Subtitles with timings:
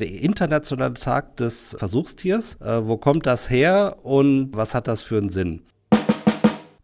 [0.00, 2.56] Der internationale Tag des Versuchstiers.
[2.60, 5.62] Äh, wo kommt das her und was hat das für einen Sinn?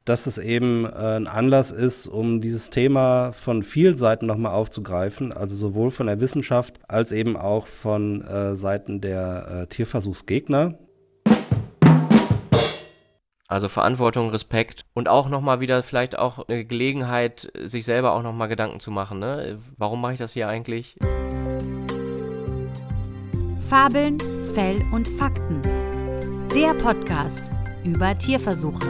[0.04, 5.32] Dass es eben äh, ein Anlass ist, um dieses Thema von vielen Seiten nochmal aufzugreifen,
[5.32, 10.76] also sowohl von der Wissenschaft als eben auch von äh, Seiten der äh, Tierversuchsgegner.
[13.46, 18.48] Also Verantwortung, Respekt und auch nochmal wieder vielleicht auch eine Gelegenheit, sich selber auch nochmal
[18.48, 19.20] Gedanken zu machen.
[19.20, 19.60] Ne?
[19.78, 20.96] Warum mache ich das hier eigentlich?
[23.68, 24.18] Fabeln,
[24.54, 25.62] Fell und Fakten.
[26.54, 27.50] Der Podcast
[27.82, 28.86] über Tierversuche.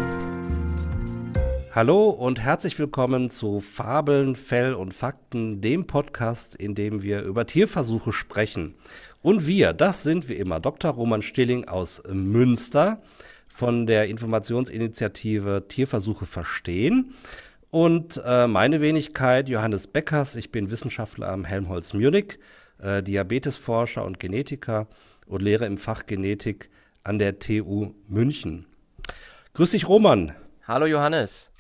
[1.73, 7.47] Hallo und herzlich willkommen zu Fabeln, Fell und Fakten, dem Podcast, in dem wir über
[7.47, 8.74] Tierversuche sprechen.
[9.23, 10.91] Und wir, das sind wie immer Dr.
[10.91, 13.00] Roman Stilling aus Münster
[13.47, 17.14] von der Informationsinitiative Tierversuche verstehen.
[17.70, 22.38] Und äh, meine Wenigkeit, Johannes Beckers, ich bin Wissenschaftler am Helmholtz Munich,
[22.78, 24.86] äh, Diabetesforscher und Genetiker
[25.27, 26.70] und lehre im Fach Genetik
[27.03, 28.67] an der TU München.
[29.55, 30.33] Grüß dich, Roman.
[30.67, 31.50] Hallo, Johannes.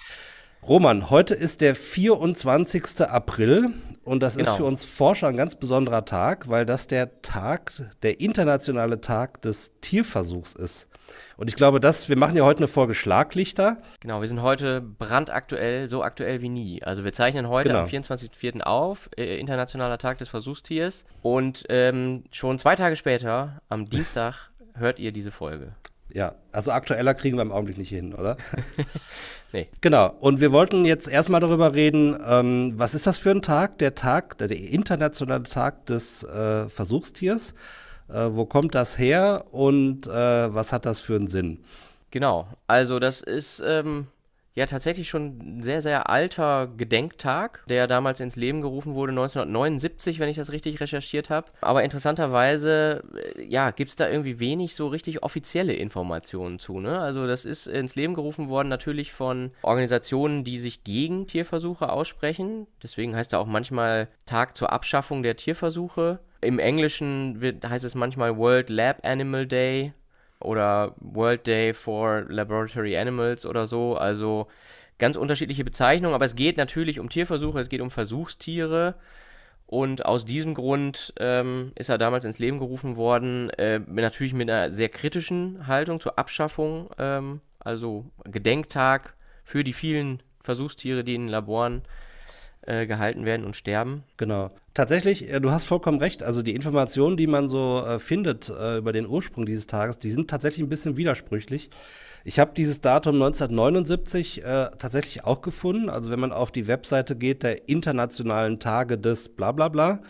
[0.66, 3.02] Roman, heute ist der 24.
[3.02, 4.50] April und das genau.
[4.50, 9.42] ist für uns Forscher ein ganz besonderer Tag, weil das der Tag, der internationale Tag
[9.42, 10.88] des Tierversuchs ist.
[11.36, 13.78] Und ich glaube, dass wir machen ja heute eine Folge Schlaglichter.
[14.00, 16.82] Genau, wir sind heute brandaktuell, so aktuell wie nie.
[16.82, 17.82] Also wir zeichnen heute genau.
[17.82, 18.60] am 24.04.
[18.62, 21.04] auf, äh, Internationaler Tag des Versuchstiers.
[21.22, 25.74] Und ähm, schon zwei Tage später, am Dienstag, hört ihr diese Folge.
[26.12, 28.36] Ja, also aktueller kriegen wir im Augenblick nicht hin, oder?
[29.52, 29.68] nee.
[29.80, 30.14] Genau.
[30.20, 33.78] Und wir wollten jetzt erstmal darüber reden, ähm, was ist das für ein Tag?
[33.78, 37.54] Der Tag, der, der internationale Tag des äh, Versuchstiers.
[38.14, 41.64] Äh, wo kommt das her und äh, was hat das für einen Sinn?
[42.10, 44.06] Genau, also das ist ähm,
[44.54, 50.20] ja tatsächlich schon ein sehr, sehr alter Gedenktag, der damals ins Leben gerufen wurde, 1979,
[50.20, 51.48] wenn ich das richtig recherchiert habe.
[51.60, 53.02] Aber interessanterweise,
[53.36, 56.78] äh, ja, gibt es da irgendwie wenig so richtig offizielle Informationen zu.
[56.78, 57.00] Ne?
[57.00, 62.68] Also das ist ins Leben gerufen worden natürlich von Organisationen, die sich gegen Tierversuche aussprechen.
[62.80, 66.20] Deswegen heißt er auch manchmal Tag zur Abschaffung der Tierversuche.
[66.44, 69.92] Im Englischen wird, heißt es manchmal World Lab Animal Day
[70.40, 73.96] oder World Day for Laboratory Animals oder so.
[73.96, 74.48] Also
[74.98, 78.94] ganz unterschiedliche Bezeichnungen, aber es geht natürlich um Tierversuche, es geht um Versuchstiere.
[79.66, 84.50] Und aus diesem Grund ähm, ist er damals ins Leben gerufen worden, äh, natürlich mit
[84.50, 91.28] einer sehr kritischen Haltung zur Abschaffung, ähm, also Gedenktag für die vielen Versuchstiere, die in
[91.28, 91.82] Laboren
[92.66, 94.04] äh, gehalten werden und sterben.
[94.16, 94.50] Genau.
[94.74, 96.22] Tatsächlich, du hast vollkommen recht.
[96.22, 100.10] Also die Informationen, die man so äh, findet äh, über den Ursprung dieses Tages, die
[100.10, 101.70] sind tatsächlich ein bisschen widersprüchlich.
[102.24, 105.90] Ich habe dieses Datum 1979 äh, tatsächlich auch gefunden.
[105.90, 110.00] Also wenn man auf die Webseite geht der Internationalen Tage des Blablabla,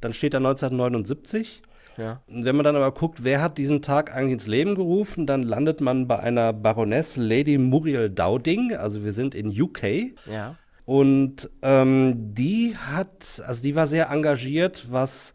[0.00, 1.62] dann steht da 1979.
[1.98, 2.22] Ja.
[2.26, 5.80] Wenn man dann aber guckt, wer hat diesen Tag eigentlich ins Leben gerufen, dann landet
[5.80, 8.74] man bei einer Baroness Lady Muriel Dowding.
[8.74, 9.82] Also wir sind in UK.
[10.26, 10.56] Ja.
[10.88, 15.34] Und ähm, die hat, also die war sehr engagiert, was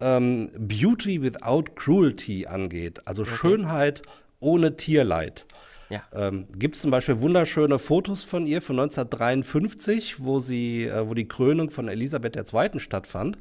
[0.00, 3.36] ähm, Beauty without Cruelty angeht, also okay.
[3.36, 4.00] Schönheit
[4.40, 5.44] ohne Tierleid.
[5.90, 6.02] Ja.
[6.14, 11.12] Ähm, Gibt es zum Beispiel wunderschöne Fotos von ihr von 1953, wo sie, äh, wo
[11.12, 12.80] die Krönung von Elisabeth II.
[12.80, 13.36] stattfand.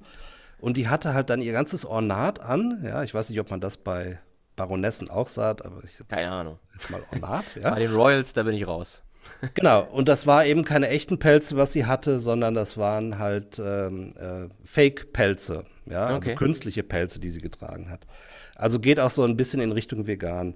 [0.59, 2.83] Und die hatte halt dann ihr ganzes Ornat an.
[2.83, 4.19] Ja, ich weiß nicht, ob man das bei
[4.57, 6.05] Baronessen auch sagt, aber ich.
[6.09, 6.59] Keine Ahnung.
[6.73, 7.69] Jetzt mal Ornat, ja.
[7.69, 9.04] Bei den Royals, da bin ich raus.
[9.53, 13.59] Genau, und das war eben keine echten Pelze, was sie hatte, sondern das waren halt
[13.63, 16.29] ähm, äh, Fake-Pelze, ja, also okay.
[16.31, 18.07] also künstliche Pelze, die sie getragen hat.
[18.55, 20.55] Also geht auch so ein bisschen in Richtung vegan.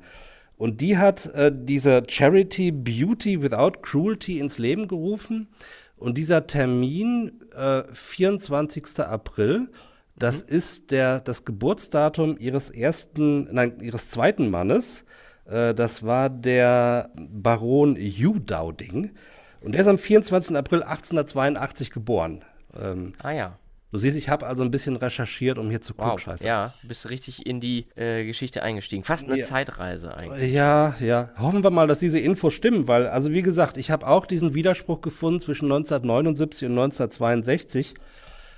[0.57, 5.47] Und die hat äh, diese Charity Beauty Without Cruelty ins Leben gerufen.
[5.95, 8.99] Und dieser Termin, äh, 24.
[8.99, 9.69] April,
[10.17, 10.55] das mhm.
[10.55, 15.05] ist der, das Geburtsdatum ihres ersten, nein, ihres zweiten Mannes.
[15.49, 19.11] Äh, das war der Baron Hugh Dowding.
[19.61, 20.55] Und der ist am 24.
[20.55, 22.43] April 1882 geboren.
[22.79, 23.59] Ähm, ah ja.
[23.91, 26.45] Du siehst, ich habe also ein bisschen recherchiert, um hier zu wow, Scheiße.
[26.45, 29.03] Ja, bist richtig in die äh, Geschichte eingestiegen.
[29.03, 29.43] Fast eine ja.
[29.43, 30.53] Zeitreise eigentlich.
[30.53, 31.29] Ja, ja.
[31.39, 34.53] Hoffen wir mal, dass diese Infos stimmen, weil, also wie gesagt, ich habe auch diesen
[34.53, 37.95] Widerspruch gefunden zwischen 1979 und 1962.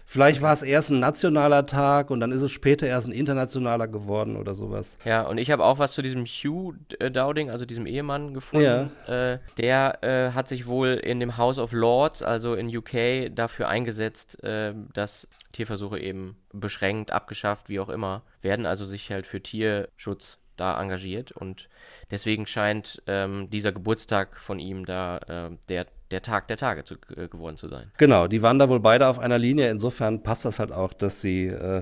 [0.06, 3.88] Vielleicht war es erst ein nationaler Tag und dann ist es später erst ein internationaler
[3.88, 4.98] geworden oder sowas.
[5.06, 8.92] Ja, und ich habe auch was zu diesem Hugh äh, Dowding, also diesem Ehemann, gefunden.
[9.08, 9.34] Ja.
[9.34, 13.68] Äh, der äh, hat sich wohl in dem House of Lords, also in UK, dafür
[13.68, 19.42] eingesetzt, äh, dass Tierversuche eben beschränkt, abgeschafft, wie auch immer, werden, also sich halt für
[19.42, 21.70] Tierschutz da engagiert und
[22.12, 26.96] deswegen scheint ähm, dieser Geburtstag von ihm da äh, der der Tag der Tage zu,
[27.16, 27.92] äh, geworden zu sein.
[27.98, 29.70] Genau, die waren da wohl beide auf einer Linie.
[29.70, 31.82] Insofern passt das halt auch, dass sie äh,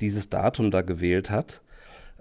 [0.00, 1.60] dieses Datum da gewählt hat.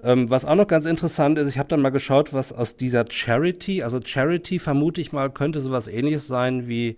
[0.04, 3.06] Ähm, was auch noch ganz interessant ist, ich habe dann mal geschaut, was aus dieser
[3.10, 6.98] Charity, also Charity vermute ich mal, könnte sowas ähnliches sein wie,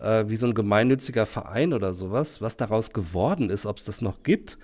[0.00, 4.02] äh, wie so ein gemeinnütziger Verein oder sowas, was daraus geworden ist, ob es das
[4.02, 4.56] noch gibt.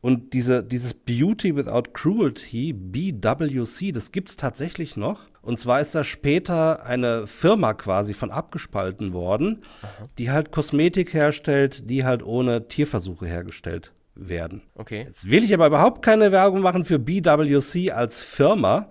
[0.00, 5.26] Und diese, dieses Beauty Without Cruelty, BWC, das gibt es tatsächlich noch.
[5.42, 10.08] Und zwar ist da später eine Firma quasi von abgespalten worden, Aha.
[10.18, 14.62] die halt Kosmetik herstellt, die halt ohne Tierversuche hergestellt werden.
[14.74, 15.04] Okay.
[15.06, 18.88] Jetzt will ich aber überhaupt keine Werbung machen für BWC als Firma,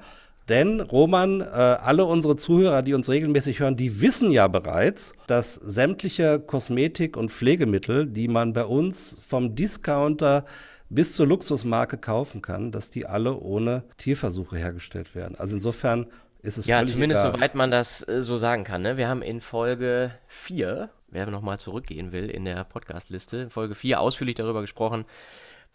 [0.49, 5.55] denn Roman, äh, alle unsere Zuhörer, die uns regelmäßig hören, die wissen ja bereits, dass
[5.55, 10.45] sämtliche Kosmetik- und Pflegemittel, die man bei uns vom Discounter
[10.89, 15.35] bis zur Luxusmarke kaufen kann, dass die alle ohne Tierversuche hergestellt werden.
[15.37, 16.07] Also insofern
[16.41, 17.33] ist es Ja, zumindest egal.
[17.33, 18.81] soweit man das äh, so sagen kann.
[18.81, 18.97] Ne?
[18.97, 24.35] Wir haben in Folge 4, wer nochmal zurückgehen will in der Podcast-Liste, Folge 4 ausführlich
[24.35, 25.05] darüber gesprochen,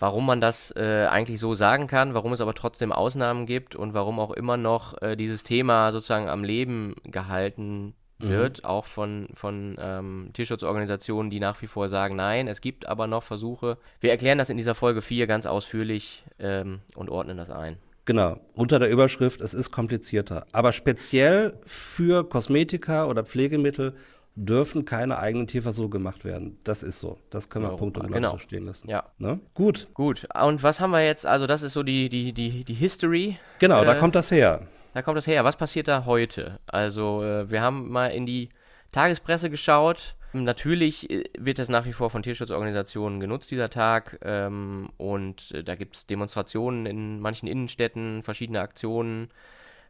[0.04, 3.94] warum man das äh, eigentlich so sagen kann, warum es aber trotzdem Ausnahmen gibt und
[3.94, 8.28] warum auch immer noch äh, dieses Thema sozusagen am Leben gehalten Mhm.
[8.28, 8.68] wird, mhm.
[8.68, 13.24] auch von, von ähm, Tierschutzorganisationen, die nach wie vor sagen, nein, es gibt aber noch
[13.24, 13.76] Versuche.
[13.98, 17.76] Wir erklären das in dieser Folge 4 ganz ausführlich ähm, und ordnen das ein.
[18.04, 20.46] Genau, unter der Überschrift, es ist komplizierter.
[20.52, 23.96] Aber speziell für Kosmetika oder Pflegemittel
[24.36, 26.58] dürfen keine eigenen Tierversuche gemacht werden.
[26.64, 27.19] Das ist so.
[27.31, 28.32] Das können wir oh, Punkt und genau.
[28.32, 28.88] so stehen lassen.
[28.88, 29.04] Ja.
[29.19, 29.40] Ne?
[29.54, 29.88] Gut.
[29.94, 30.26] Gut.
[30.34, 31.25] Und was haben wir jetzt?
[31.26, 33.38] Also, das ist so die, die, die, die History.
[33.60, 34.66] Genau, äh, da kommt das her.
[34.92, 35.44] Da kommt das her.
[35.44, 36.58] Was passiert da heute?
[36.66, 38.48] Also, äh, wir haben mal in die
[38.92, 40.16] Tagespresse geschaut.
[40.32, 44.19] Natürlich äh, wird das nach wie vor von Tierschutzorganisationen genutzt, dieser Tag.
[44.22, 49.28] Ähm, und äh, da gibt es Demonstrationen in manchen Innenstädten, verschiedene Aktionen.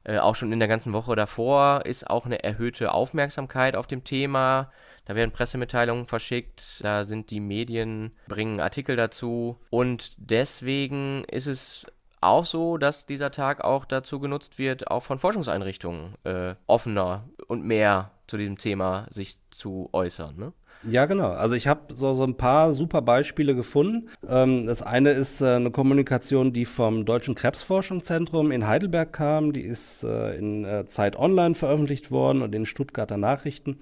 [0.05, 4.05] Äh, auch schon in der ganzen Woche davor ist auch eine erhöhte Aufmerksamkeit auf dem
[4.05, 4.71] Thema.
[5.07, 9.59] Da werden Pressemitteilungen verschickt, da sind die Medien, bringen Artikel dazu.
[9.71, 11.87] Und deswegen ist es
[12.21, 17.65] auch so, dass dieser Tag auch dazu genutzt wird, auch von Forschungseinrichtungen äh, offener und
[17.65, 20.37] mehr zu diesem Thema sich zu äußern.
[20.37, 20.53] Ne?
[20.87, 21.31] Ja, genau.
[21.31, 24.11] Also ich habe so, so ein paar super Beispiele gefunden.
[24.29, 29.53] Ähm, das eine ist äh, eine Kommunikation, die vom Deutschen Krebsforschungszentrum in Heidelberg kam.
[29.55, 33.79] Die ist äh, in äh, Zeit Online veröffentlicht worden und in Stuttgarter Nachrichten.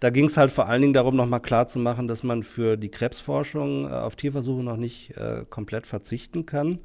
[0.00, 3.84] Da ging es halt vor allen Dingen darum, nochmal klarzumachen, dass man für die Krebsforschung
[3.84, 6.78] äh, auf Tierversuche noch nicht äh, komplett verzichten kann.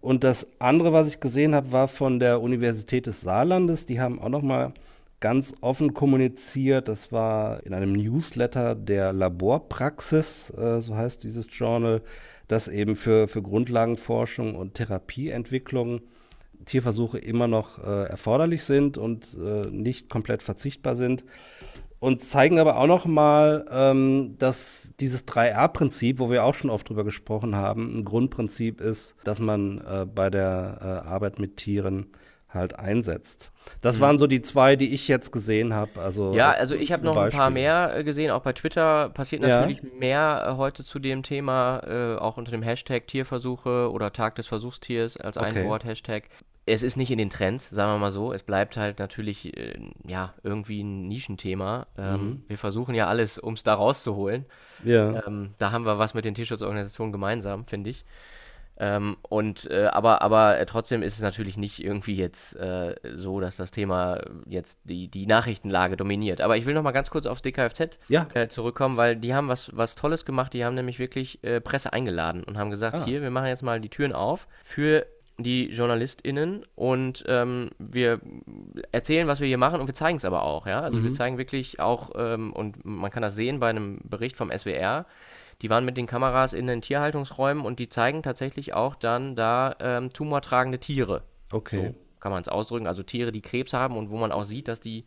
[0.00, 3.86] Und das andere, was ich gesehen habe, war von der Universität des Saarlandes.
[3.86, 4.72] Die haben auch noch mal
[5.22, 6.88] ganz offen kommuniziert.
[6.88, 12.02] Das war in einem Newsletter der Laborpraxis, äh, so heißt dieses Journal,
[12.48, 16.02] dass eben für, für Grundlagenforschung und Therapieentwicklung
[16.66, 21.24] Tierversuche immer noch äh, erforderlich sind und äh, nicht komplett verzichtbar sind
[22.02, 26.88] und zeigen aber auch noch mal, ähm, dass dieses 3R-Prinzip, wo wir auch schon oft
[26.88, 32.08] drüber gesprochen haben, ein Grundprinzip ist, dass man äh, bei der äh, Arbeit mit Tieren
[32.54, 33.50] halt einsetzt.
[33.80, 34.02] Das mhm.
[34.02, 36.00] waren so die zwei, die ich jetzt gesehen habe.
[36.00, 37.38] Also ja, also ich habe noch Beispiel.
[37.38, 38.30] ein paar mehr äh, gesehen.
[38.30, 39.88] Auch bei Twitter passiert natürlich ja.
[39.98, 44.46] mehr äh, heute zu dem Thema, äh, auch unter dem Hashtag Tierversuche oder Tag des
[44.46, 45.60] Versuchstiers als okay.
[45.60, 46.24] ein Wort Hashtag
[46.64, 48.32] es ist nicht in den Trends, sagen wir mal so.
[48.32, 49.74] Es bleibt halt natürlich, äh,
[50.06, 51.86] ja, irgendwie ein Nischenthema.
[51.98, 52.44] Ähm, mhm.
[52.46, 54.46] Wir versuchen ja alles, um es da rauszuholen.
[54.84, 55.26] Ja.
[55.26, 58.04] Ähm, da haben wir was mit den Tierschutzorganisationen gemeinsam, finde ich.
[58.78, 63.38] Ähm, und äh, aber aber äh, trotzdem ist es natürlich nicht irgendwie jetzt äh, so,
[63.40, 66.40] dass das Thema jetzt die, die Nachrichtenlage dominiert.
[66.40, 68.26] Aber ich will noch mal ganz kurz auf DKFZ ja.
[68.34, 70.52] Äh, zurückkommen, weil die haben was was Tolles gemacht.
[70.52, 73.04] Die haben nämlich wirklich äh, Presse eingeladen und haben gesagt, ah.
[73.04, 75.06] hier, wir machen jetzt mal die Türen auf für
[75.38, 78.20] die JournalistInnen und ähm, wir
[78.92, 80.80] erzählen, was wir hier machen und wir zeigen es aber auch, ja.
[80.80, 81.04] Also mhm.
[81.04, 85.06] wir zeigen wirklich auch, ähm, und man kann das sehen bei einem Bericht vom SWR,
[85.62, 89.76] die waren mit den Kameras in den Tierhaltungsräumen und die zeigen tatsächlich auch dann da
[89.80, 91.22] ähm, tumortragende Tiere.
[91.52, 91.94] Okay.
[91.94, 92.86] So kann man es ausdrücken.
[92.86, 95.06] Also Tiere, die Krebs haben und wo man auch sieht, dass die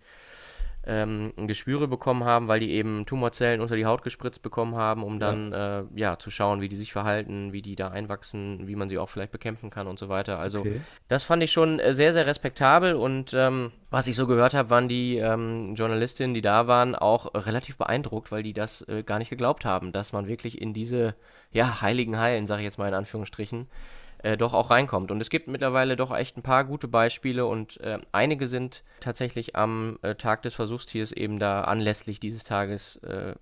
[0.88, 5.20] ähm, Geschwüre bekommen haben, weil die eben Tumorzellen unter die Haut gespritzt bekommen haben, um
[5.20, 5.80] dann ja.
[5.80, 8.98] Äh, ja zu schauen, wie die sich verhalten, wie die da einwachsen, wie man sie
[8.98, 10.40] auch vielleicht bekämpfen kann und so weiter.
[10.40, 10.82] Also okay.
[11.08, 14.70] das fand ich schon äh, sehr, sehr respektabel und ähm, was ich so gehört habe,
[14.70, 19.20] waren die ähm, Journalistinnen, die da waren, auch relativ beeindruckt, weil die das äh, gar
[19.20, 21.16] nicht geglaubt haben, dass man wirklich in diese
[21.52, 23.68] ja, heiligen Hallen, sage ich jetzt mal in Anführungsstrichen,
[24.20, 25.12] äh, doch auch reinkommt.
[25.12, 29.56] Und es gibt mittlerweile doch echt ein paar gute Beispiele und äh, einige sind tatsächlich
[29.56, 33.36] am äh, Tag des Versuchstiers eben da anlässlich dieses Tages äh,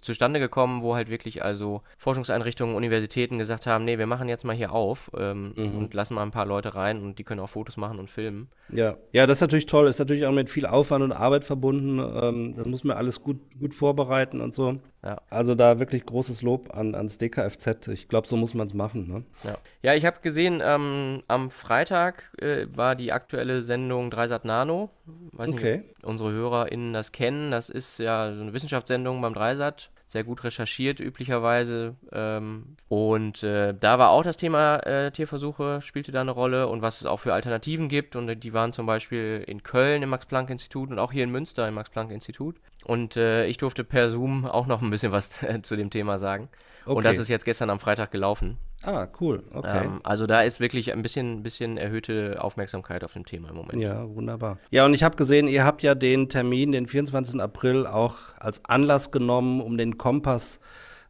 [0.00, 4.54] zustande gekommen, wo halt wirklich also Forschungseinrichtungen, Universitäten gesagt haben, nee, wir machen jetzt mal
[4.54, 5.78] hier auf ähm, mhm.
[5.78, 8.48] und lassen mal ein paar Leute rein und die können auch Fotos machen und filmen.
[8.68, 9.88] Ja, ja, das ist natürlich toll.
[9.88, 11.98] Ist natürlich auch mit viel Aufwand und Arbeit verbunden.
[11.98, 14.78] Ähm, das muss man alles gut, gut vorbereiten und so.
[15.04, 15.20] Ja.
[15.28, 17.88] Also da wirklich großes Lob an, ans DKFZ.
[17.88, 19.06] Ich glaube, so muss man es machen.
[19.06, 19.24] Ne?
[19.42, 19.58] Ja.
[19.82, 24.88] ja, ich habe gesehen, ähm, am Freitag äh, war die aktuelle Sendung Dreisat Nano.
[25.32, 25.78] Weiß okay.
[25.78, 27.50] nicht, unsere HörerInnen das kennen.
[27.50, 31.96] Das ist ja so eine Wissenschaftssendung beim Dreisat sehr gut recherchiert üblicherweise.
[32.12, 36.82] Ähm, und äh, da war auch das Thema äh, Tierversuche, spielte da eine Rolle und
[36.82, 38.14] was es auch für Alternativen gibt.
[38.14, 41.74] Und die waren zum Beispiel in Köln im Max-Planck-Institut und auch hier in Münster im
[41.74, 42.54] Max-Planck-Institut.
[42.84, 45.30] Und äh, ich durfte per Zoom auch noch ein bisschen was
[45.62, 46.48] zu dem Thema sagen.
[46.84, 46.96] Okay.
[46.96, 48.56] Und das ist jetzt gestern am Freitag gelaufen.
[48.84, 49.42] Ah, cool.
[49.52, 49.84] Okay.
[49.84, 53.80] Ähm, also da ist wirklich ein bisschen, bisschen erhöhte Aufmerksamkeit auf dem Thema im Moment.
[53.80, 54.58] Ja, wunderbar.
[54.70, 57.40] Ja, und ich habe gesehen, ihr habt ja den Termin, den 24.
[57.40, 60.60] April, auch als Anlass genommen, um den Kompass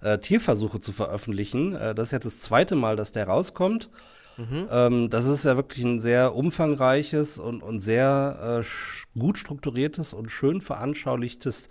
[0.01, 1.75] äh, Tierversuche zu veröffentlichen.
[1.75, 3.91] Äh, das ist jetzt das zweite Mal, dass der rauskommt.
[4.37, 4.69] Mhm.
[4.71, 10.31] Ähm, das ist ja wirklich ein sehr umfangreiches und, und sehr äh, gut strukturiertes und
[10.31, 11.69] schön veranschaulichtes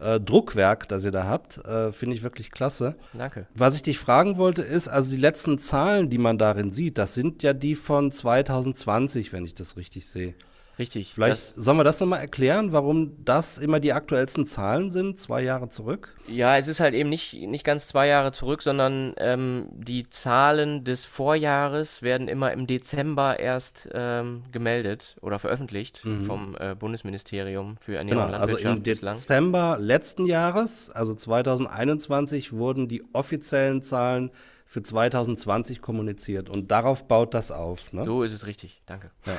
[0.00, 1.58] äh, Druckwerk, das ihr da habt.
[1.64, 2.96] Äh, Finde ich wirklich klasse.
[3.12, 3.46] Danke.
[3.54, 7.14] Was ich dich fragen wollte, ist, also die letzten Zahlen, die man darin sieht, das
[7.14, 10.34] sind ja die von 2020, wenn ich das richtig sehe.
[10.78, 11.14] Richtig.
[11.14, 15.68] Vielleicht sollen wir das nochmal erklären, warum das immer die aktuellsten Zahlen sind, zwei Jahre
[15.68, 16.14] zurück?
[16.28, 20.84] Ja, es ist halt eben nicht, nicht ganz zwei Jahre zurück, sondern ähm, die Zahlen
[20.84, 26.24] des Vorjahres werden immer im Dezember erst ähm, gemeldet oder veröffentlicht mhm.
[26.26, 28.66] vom äh, Bundesministerium für Ernährung genau, und Landwirtschaft.
[28.66, 29.14] Also im bislang.
[29.16, 34.30] Dezember letzten Jahres, also 2021, wurden die offiziellen Zahlen
[34.68, 37.90] für 2020 kommuniziert und darauf baut das auf.
[37.94, 38.04] Ne?
[38.04, 39.10] So ist es richtig, danke.
[39.24, 39.32] Ja.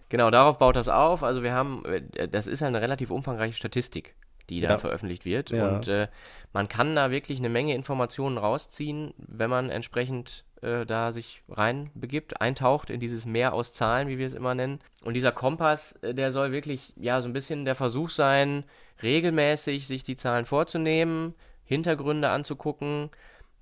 [0.08, 1.22] genau, darauf baut das auf.
[1.22, 4.16] Also wir haben, äh, das ist eine relativ umfangreiche Statistik,
[4.50, 4.78] die da ja.
[4.78, 5.68] veröffentlicht wird ja.
[5.68, 6.08] und äh,
[6.52, 12.40] man kann da wirklich eine Menge Informationen rausziehen, wenn man entsprechend äh, da sich reinbegibt,
[12.40, 14.80] eintaucht in dieses Meer aus Zahlen, wie wir es immer nennen.
[15.04, 18.64] Und dieser Kompass, äh, der soll wirklich ja so ein bisschen der Versuch sein,
[19.00, 23.10] regelmäßig sich die Zahlen vorzunehmen, Hintergründe anzugucken,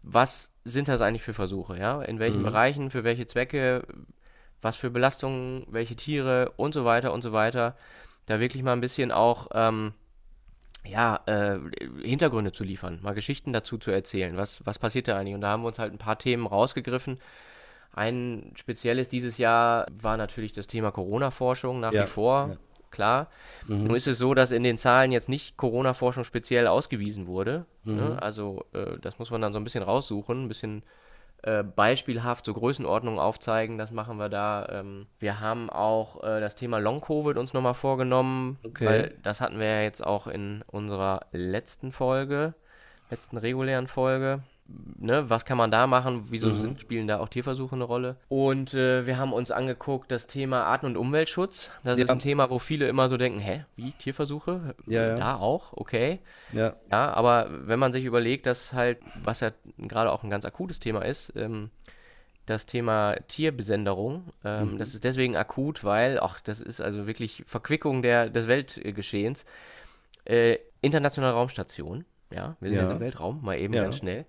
[0.03, 2.03] was sind das eigentlich für Versuche, ja?
[2.03, 2.45] In welchen mhm.
[2.45, 3.87] Bereichen, für welche Zwecke,
[4.63, 7.77] was für Belastungen, welche Tiere und so weiter und so weiter.
[8.27, 9.93] Da wirklich mal ein bisschen auch ähm,
[10.85, 11.59] ja, äh,
[12.03, 14.37] Hintergründe zu liefern, mal Geschichten dazu zu erzählen.
[14.37, 15.35] Was, was passiert da eigentlich?
[15.35, 17.19] Und da haben wir uns halt ein paar Themen rausgegriffen.
[17.93, 22.51] Ein spezielles dieses Jahr war natürlich das Thema Corona-Forschung nach ja, wie vor.
[22.51, 22.57] Ja
[22.91, 23.29] klar.
[23.67, 23.85] Mhm.
[23.85, 27.67] Nun ist es so, dass in den Zahlen jetzt nicht Corona-Forschung speziell ausgewiesen wurde.
[27.85, 27.93] Ne?
[27.93, 27.99] Mhm.
[27.99, 28.23] Ne?
[28.23, 30.83] Also äh, das muss man dann so ein bisschen raussuchen, ein bisschen
[31.43, 33.79] äh, beispielhaft so Größenordnungen aufzeigen.
[33.79, 34.69] Das machen wir da.
[34.71, 38.87] Ähm, wir haben auch äh, das Thema Long-Covid uns nochmal vorgenommen, okay.
[38.87, 42.55] weil das hatten wir ja jetzt auch in unserer letzten Folge,
[43.11, 44.43] letzten regulären Folge
[44.99, 46.79] ne, was kann man da machen, wieso mhm.
[46.79, 48.17] spielen da auch Tierversuche eine Rolle.
[48.29, 51.71] Und äh, wir haben uns angeguckt das Thema Arten- und Umweltschutz.
[51.83, 52.05] Das ja.
[52.05, 54.75] ist ein Thema, wo viele immer so denken, hä, wie, Tierversuche?
[54.87, 55.17] Ja, ja.
[55.17, 56.21] Da auch, okay.
[56.53, 56.75] Ja.
[56.91, 60.81] ja, aber wenn man sich überlegt, dass halt, was ja gerade auch ein ganz akutes
[60.81, 61.71] Thema ist, ähm,
[62.47, 64.25] das Thema Tierbesenderung.
[64.45, 64.79] Ähm, mhm.
[64.79, 69.45] Das ist deswegen akut, weil, ach, das ist also wirklich Verquickung der, des Weltgeschehens.
[70.25, 72.85] Äh, internationale Raumstation, ja, wir sind ja.
[72.85, 73.85] jetzt im Weltraum, mal eben ja.
[73.85, 74.27] ganz schnell.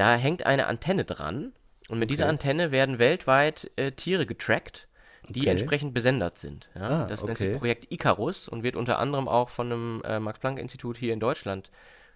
[0.00, 1.52] Da hängt eine Antenne dran
[1.90, 2.16] und mit okay.
[2.16, 4.88] dieser Antenne werden weltweit äh, Tiere getrackt,
[5.28, 5.50] die okay.
[5.50, 6.70] entsprechend besendert sind.
[6.74, 7.02] Ja?
[7.02, 10.96] Ah, das nennt sich Projekt Icarus und wird unter anderem auch von einem äh, Max-Planck-Institut
[10.96, 11.70] hier in Deutschland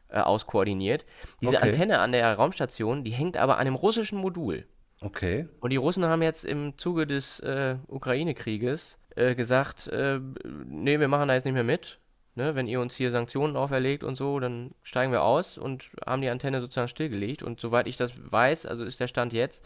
[0.08, 1.04] äh, aus koordiniert.
[1.42, 1.60] Diese.
[1.60, 4.64] Antenne an der Raumstation, die hängt aber an einem russischen Modul.
[5.02, 5.46] Okay.
[5.60, 10.20] Und die Russen haben jetzt im Zuge des äh, Ukraine-Krieges äh, gesagt, äh,
[10.66, 11.98] nee, wir machen da jetzt nicht mehr mit
[12.34, 16.22] ne, wenn ihr uns hier Sanktionen auferlegt und so, dann steigen wir aus und haben
[16.22, 17.42] die Antenne sozusagen stillgelegt.
[17.42, 19.62] Und soweit ich das weiß, also ist der Stand jetzt,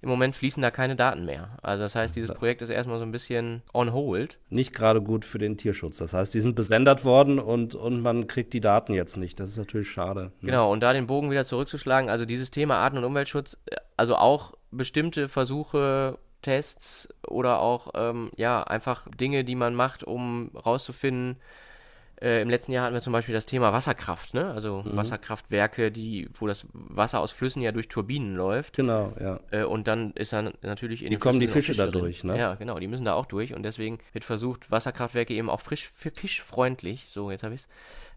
[0.00, 1.56] im Moment fließen da keine Daten mehr.
[1.62, 4.36] Also das heißt, dieses Projekt ist erstmal so ein bisschen on hold.
[4.50, 5.98] Nicht gerade gut für den Tierschutz.
[5.98, 9.38] Das heißt, die sind besendert worden und, und man kriegt die Daten jetzt nicht.
[9.38, 10.32] Das ist natürlich schade.
[10.40, 10.50] Ne?
[10.50, 13.56] Genau, und da den Bogen wieder zurückzuschlagen, also dieses Thema Arten- und Umweltschutz,
[13.96, 20.50] also auch bestimmte Versuche, Tests oder auch ähm, ja einfach Dinge, die man macht, um
[20.54, 21.36] rauszufinden,
[22.20, 24.52] äh, Im letzten Jahr hatten wir zum Beispiel das Thema Wasserkraft, ne?
[24.52, 24.96] Also mhm.
[24.96, 28.76] Wasserkraftwerke, die, wo das Wasser aus Flüssen ja durch Turbinen läuft.
[28.76, 29.40] Genau, ja.
[29.50, 32.38] Äh, und dann ist dann natürlich in die kommen die Fische da durch, ne?
[32.38, 35.90] Ja, genau, die müssen da auch durch und deswegen wird versucht, Wasserkraftwerke eben auch frisch,
[35.94, 37.62] fischfreundlich, so jetzt habe ich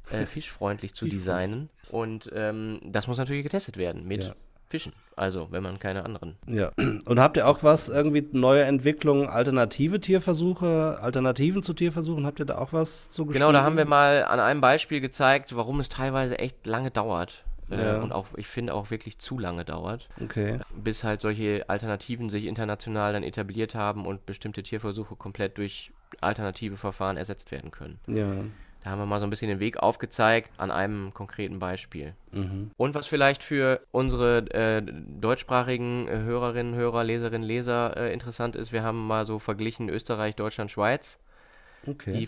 [0.08, 1.70] es, äh, fischfreundlich zu designen.
[1.90, 4.36] Und ähm, das muss natürlich getestet werden mit ja.
[4.76, 4.94] Fischen.
[5.16, 6.36] Also, wenn man keine anderen.
[6.46, 6.72] Ja.
[7.06, 12.26] Und habt ihr auch was, irgendwie neue Entwicklungen, alternative Tierversuche, Alternativen zu Tierversuchen?
[12.26, 15.56] Habt ihr da auch was zu Genau, da haben wir mal an einem Beispiel gezeigt,
[15.56, 17.44] warum es teilweise echt lange dauert.
[17.70, 18.02] Äh, ja.
[18.02, 20.10] Und auch, ich finde, auch wirklich zu lange dauert.
[20.22, 20.60] Okay.
[20.76, 25.92] Bis halt solche Alternativen sich international dann etabliert haben und bestimmte Tierversuche komplett durch
[26.22, 28.00] alternative Verfahren ersetzt werden können.
[28.08, 28.34] Ja.
[28.86, 32.14] Da haben wir mal so ein bisschen den Weg aufgezeigt an einem konkreten Beispiel.
[32.32, 32.70] Mhm.
[32.78, 38.72] Und was vielleicht für unsere äh, deutschsprachigen äh, Hörerinnen, Hörer, Leserinnen, Leser äh, interessant ist,
[38.72, 41.18] wir haben mal so verglichen Österreich, Deutschland, Schweiz.
[41.88, 42.28] Okay.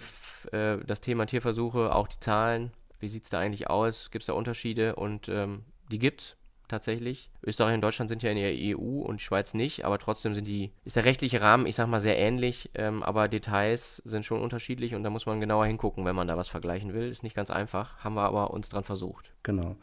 [0.52, 2.72] Die, äh, das Thema Tierversuche, auch die Zahlen.
[3.00, 4.10] Wie sieht es da eigentlich aus?
[4.10, 4.96] Gibt es da Unterschiede?
[4.96, 6.38] Und ähm, die gibt's
[6.68, 7.30] tatsächlich.
[7.44, 10.48] Österreich und Deutschland sind ja in der EU und die Schweiz nicht, aber trotzdem sind
[10.48, 14.42] die, ist der rechtliche Rahmen, ich sag mal, sehr ähnlich, ähm, aber Details sind schon
[14.42, 17.10] unterschiedlich und da muss man genauer hingucken, wenn man da was vergleichen will.
[17.10, 19.32] Ist nicht ganz einfach, haben wir aber uns dran versucht.
[19.44, 19.76] Genau.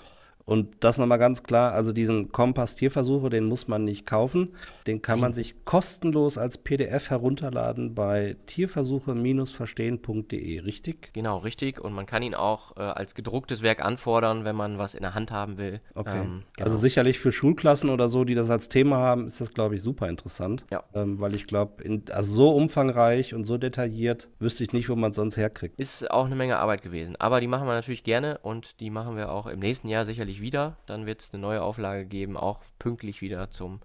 [0.46, 4.54] Und das nochmal ganz klar, also diesen Kompass Tierversuche, den muss man nicht kaufen.
[4.86, 5.34] Den kann man mhm.
[5.34, 11.14] sich kostenlos als PDF herunterladen bei tierversuche-verstehen.de, richtig?
[11.14, 11.80] Genau, richtig.
[11.80, 15.14] Und man kann ihn auch äh, als gedrucktes Werk anfordern, wenn man was in der
[15.14, 15.80] Hand haben will.
[15.94, 16.18] Okay.
[16.18, 16.66] Ähm, genau.
[16.66, 19.82] Also sicherlich für Schulklassen oder so, die das als Thema haben, ist das, glaube ich,
[19.82, 20.66] super interessant.
[20.70, 20.84] Ja.
[20.94, 25.08] Ähm, weil ich glaube, also so umfangreich und so detailliert wüsste ich nicht, wo man
[25.10, 25.78] es sonst herkriegt.
[25.78, 27.16] Ist auch eine Menge Arbeit gewesen.
[27.16, 30.33] Aber die machen wir natürlich gerne und die machen wir auch im nächsten Jahr sicherlich
[30.34, 30.76] pünktlich wieder.
[30.86, 33.80] Dann wird es eine neue Auflage geben, auch pünktlich wieder zum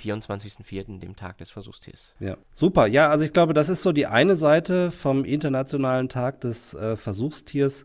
[0.00, 2.14] 24.04., dem Tag des Versuchstiers.
[2.18, 2.86] Ja, super.
[2.86, 6.96] Ja, also ich glaube, das ist so die eine Seite vom Internationalen Tag des äh,
[6.96, 7.84] Versuchstiers,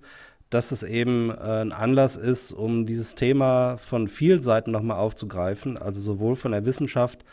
[0.50, 5.78] dass es eben äh, ein Anlass ist, um dieses Thema von vielen Seiten nochmal aufzugreifen,
[5.78, 7.26] also sowohl von der Wissenschaft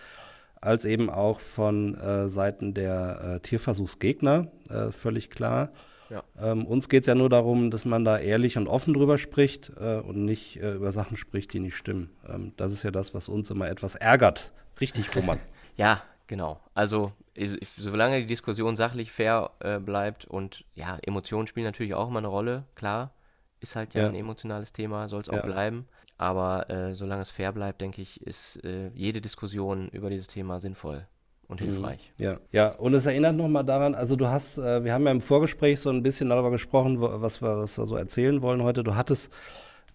[0.61, 5.71] als eben auch von äh, Seiten der äh, Tierversuchsgegner, äh, völlig klar.
[6.11, 6.23] Ja.
[6.39, 9.73] Ähm, uns geht es ja nur darum, dass man da ehrlich und offen drüber spricht
[9.81, 12.11] äh, und nicht äh, über Sachen spricht, die nicht stimmen.
[12.29, 14.53] Ähm, das ist ja das, was uns immer etwas ärgert.
[14.81, 15.39] Richtig, Roman.
[15.77, 16.61] ja, genau.
[16.75, 22.09] Also ich, solange die Diskussion sachlich fair äh, bleibt und ja, Emotionen spielen natürlich auch
[22.09, 23.13] immer eine Rolle, klar.
[23.61, 24.09] Ist halt ja, ja.
[24.09, 25.43] ein emotionales Thema, soll es auch ja.
[25.43, 25.89] bleiben.
[26.19, 30.61] Aber äh, solange es fair bleibt, denke ich, ist äh, jede Diskussion über dieses Thema
[30.61, 31.07] sinnvoll
[31.55, 31.73] und mhm.
[31.73, 32.13] hilfreich.
[32.19, 35.21] Ja, ja, und es erinnert nochmal daran, also du hast, äh, wir haben ja im
[35.21, 38.83] Vorgespräch so ein bisschen darüber gesprochen, was, wir, was wir so erzählen wollen heute.
[38.85, 39.33] Du hattest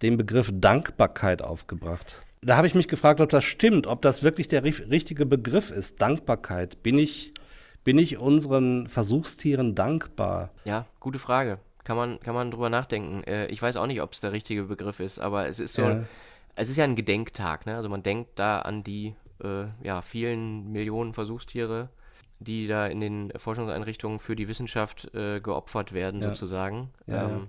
[0.02, 2.24] den Begriff Dankbarkeit aufgebracht.
[2.42, 6.02] Da habe ich mich gefragt, ob das stimmt, ob das wirklich der richtige Begriff ist.
[6.02, 6.82] Dankbarkeit.
[6.84, 7.34] Bin ich,
[7.84, 10.52] bin ich unseren Versuchstieren dankbar?
[10.64, 11.60] Ja, gute Frage.
[11.84, 13.24] Kann man, kann man drüber nachdenken.
[13.26, 15.82] Äh, ich weiß auch nicht, ob es der richtige Begriff ist, aber es ist so,
[15.82, 16.04] ja.
[16.56, 17.76] es ist ja ein Gedenktag, ne?
[17.76, 21.90] Also man denkt da an die äh, ja, vielen Millionen Versuchstiere,
[22.40, 26.30] die da in den Forschungseinrichtungen für die Wissenschaft äh, geopfert werden, ja.
[26.30, 26.90] sozusagen.
[27.08, 27.48] Ja, ähm,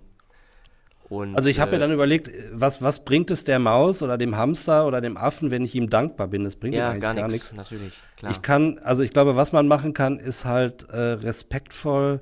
[1.11, 4.17] und, also ich habe äh, mir dann überlegt, was, was bringt es der Maus oder
[4.17, 6.45] dem Hamster oder dem Affen, wenn ich ihm dankbar bin?
[6.45, 7.53] Das bringt ja, gar nichts.
[7.53, 8.31] Natürlich, klar.
[8.31, 12.21] Ich kann, also ich glaube, was man machen kann, ist halt äh, respektvoll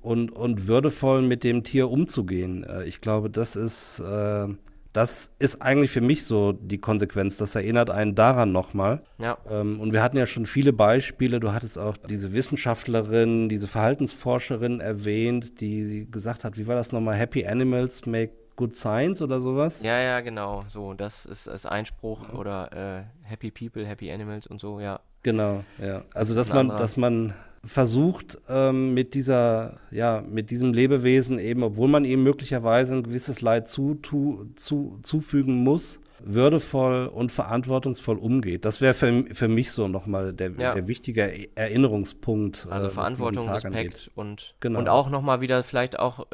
[0.00, 2.64] und, und würdevoll mit dem Tier umzugehen.
[2.64, 4.48] Äh, ich glaube, das ist äh,
[4.92, 7.36] das ist eigentlich für mich so die Konsequenz.
[7.38, 9.02] Das erinnert einen daran nochmal.
[9.18, 9.38] Ja.
[9.50, 11.40] Ähm, und wir hatten ja schon viele Beispiele.
[11.40, 17.16] Du hattest auch diese Wissenschaftlerin, diese Verhaltensforscherin erwähnt, die gesagt hat, wie war das nochmal?
[17.16, 19.80] Happy Animals make good science oder sowas?
[19.82, 20.64] Ja, ja, genau.
[20.68, 22.38] So, das ist, ist Einspruch ja.
[22.38, 25.00] oder äh, Happy People, Happy Animals und so, ja.
[25.22, 26.02] Genau, ja.
[26.14, 31.62] Also, das dass man, dass man versucht, ähm, mit dieser, ja, mit diesem Lebewesen eben,
[31.62, 38.18] obwohl man ihm möglicherweise ein gewisses Leid zu, tu, zu, zufügen muss, würdevoll und verantwortungsvoll
[38.18, 38.64] umgeht.
[38.64, 40.74] Das wäre für, für mich so nochmal der, ja.
[40.74, 42.66] der wichtige Erinnerungspunkt.
[42.70, 44.10] Also äh, Verantwortung, Respekt angeht.
[44.14, 44.78] und, genau.
[44.78, 46.26] und auch nochmal wieder vielleicht auch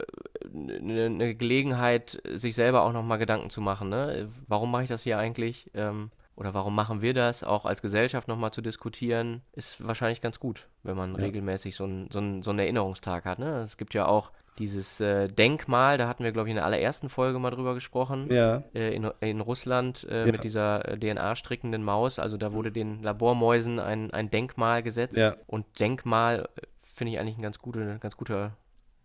[0.55, 3.89] eine, äh, ne Gelegenheit, sich selber auch nochmal Gedanken zu machen.
[3.89, 4.29] Ne?
[4.47, 5.71] Warum mache ich das hier eigentlich?
[5.75, 10.39] Ähm, oder warum machen wir das, auch als Gesellschaft nochmal zu diskutieren, ist wahrscheinlich ganz
[10.39, 11.25] gut, wenn man ja.
[11.25, 13.41] regelmäßig so, ein, so, ein, so einen Erinnerungstag hat.
[13.41, 13.63] Ne?
[13.67, 17.09] Es gibt ja auch dieses äh, Denkmal, da hatten wir, glaube ich, in der allerersten
[17.09, 18.63] Folge mal drüber gesprochen, ja.
[18.73, 20.33] äh, in, in Russland äh, ja.
[20.33, 22.21] mit dieser äh, DNA-strickenden Maus.
[22.21, 25.17] Also da wurde den Labormäusen ein, ein Denkmal gesetzt.
[25.17, 25.35] Ja.
[25.49, 28.53] Und Denkmal äh, finde ich eigentlich ein ganz, gute, ganz guter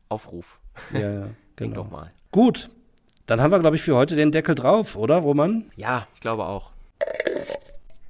[0.07, 0.59] Aufruf.
[0.93, 1.27] Ja, ja, genau.
[1.57, 2.11] Denk doch mal.
[2.31, 2.69] Gut,
[3.25, 5.71] dann haben wir, glaube ich, für heute den Deckel drauf, oder, Roman?
[5.75, 6.72] Ja, ich glaube auch.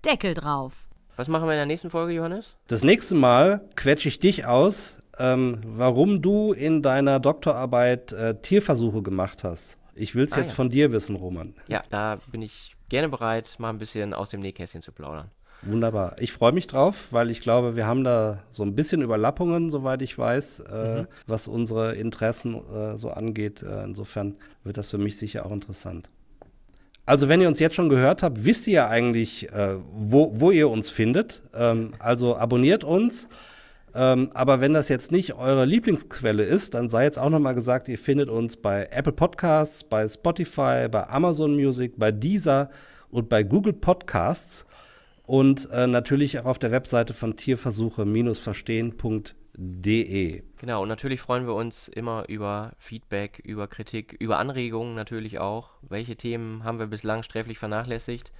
[0.05, 0.87] Deckel drauf.
[1.15, 2.55] Was machen wir in der nächsten Folge, Johannes?
[2.67, 9.01] Das nächste Mal quetsche ich dich aus, ähm, warum du in deiner Doktorarbeit äh, Tierversuche
[9.01, 9.77] gemacht hast.
[9.95, 10.55] Ich will es ah, jetzt ja.
[10.55, 11.53] von dir wissen, Roman.
[11.67, 15.29] Ja, da bin ich gerne bereit, mal ein bisschen aus dem Nähkästchen zu plaudern.
[15.61, 16.15] Wunderbar.
[16.19, 20.01] Ich freue mich drauf, weil ich glaube, wir haben da so ein bisschen Überlappungen, soweit
[20.01, 21.07] ich weiß, äh, mhm.
[21.25, 23.61] was unsere Interessen äh, so angeht.
[23.61, 26.09] Äh, insofern wird das für mich sicher auch interessant.
[27.05, 30.51] Also wenn ihr uns jetzt schon gehört habt, wisst ihr ja eigentlich, äh, wo, wo
[30.51, 31.41] ihr uns findet.
[31.53, 33.27] Ähm, also abonniert uns.
[33.93, 37.89] Ähm, aber wenn das jetzt nicht eure Lieblingsquelle ist, dann sei jetzt auch nochmal gesagt,
[37.89, 42.69] ihr findet uns bei Apple Podcasts, bei Spotify, bei Amazon Music, bei Deezer
[43.11, 44.65] und bei Google Podcasts
[45.25, 50.43] und äh, natürlich auch auf der Webseite von Tierversuche-verstehen.de De.
[50.57, 55.69] Genau, und natürlich freuen wir uns immer über Feedback, über Kritik, über Anregungen natürlich auch.
[55.81, 58.31] Welche Themen haben wir bislang sträflich vernachlässigt?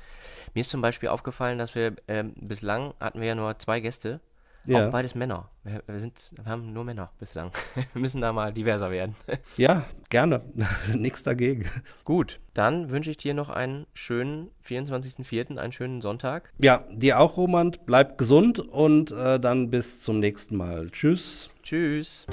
[0.55, 4.21] Mir ist zum Beispiel aufgefallen, dass wir äh, bislang hatten wir ja nur zwei Gäste
[4.65, 4.87] ja.
[4.87, 5.49] Auch beides Männer.
[5.63, 7.51] Wir, sind, wir haben nur Männer bislang.
[7.93, 9.15] wir müssen da mal diverser werden.
[9.57, 10.41] ja, gerne.
[10.93, 11.69] Nichts dagegen.
[12.03, 16.51] Gut, dann wünsche ich dir noch einen schönen 24.04., einen schönen Sonntag.
[16.59, 17.71] Ja, dir auch, Roman.
[17.85, 20.89] Bleib gesund und äh, dann bis zum nächsten Mal.
[20.91, 21.49] Tschüss.
[21.63, 22.25] Tschüss.